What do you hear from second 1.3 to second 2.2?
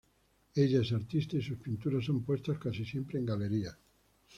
y sus pinturas